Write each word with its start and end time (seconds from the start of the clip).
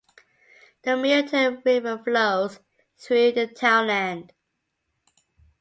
The 0.81 0.97
Milltown 0.97 1.61
River 1.63 2.01
flows 2.03 2.59
through 2.97 3.33
the 3.33 3.45
townland. 3.45 4.33